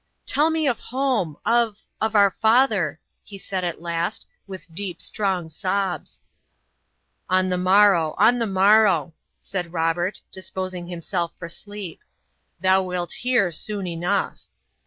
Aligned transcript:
"Tell 0.25 0.49
me 0.49 0.67
of 0.67 0.79
home, 0.79 1.37
of 1.45 1.79
of 2.01 2.15
our 2.15 2.31
father," 2.31 2.99
he 3.23 3.37
said, 3.37 3.63
at 3.63 3.83
last, 3.83 4.25
with 4.47 4.73
deep, 4.73 4.99
strong 4.99 5.47
sobs. 5.47 6.23
"On 7.29 7.49
the 7.49 7.57
morrow, 7.59 8.15
on 8.17 8.39
the 8.39 8.47
morrow," 8.47 9.13
said 9.39 9.73
Robert, 9.73 10.19
disposing 10.31 10.87
himself 10.87 11.33
for 11.37 11.49
sleep. 11.49 11.99
"Thou 12.61 12.81
wilt 12.81 13.11
hear 13.11 13.51
soon 13.51 13.85
enough." 13.85 14.47